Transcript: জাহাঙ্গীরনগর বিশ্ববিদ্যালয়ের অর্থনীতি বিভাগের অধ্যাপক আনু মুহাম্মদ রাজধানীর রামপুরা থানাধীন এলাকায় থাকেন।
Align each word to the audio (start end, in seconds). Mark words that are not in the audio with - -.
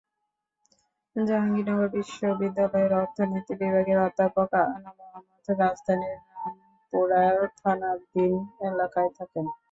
জাহাঙ্গীরনগর 1.15 1.87
বিশ্ববিদ্যালয়ের 1.95 2.93
অর্থনীতি 3.01 3.53
বিভাগের 3.61 3.97
অধ্যাপক 4.07 4.49
আনু 4.65 4.91
মুহাম্মদ 4.97 5.45
রাজধানীর 5.61 6.15
রামপুরা 6.27 7.23
থানাধীন 7.59 8.33
এলাকায় 8.67 9.11
থাকেন। 9.17 9.45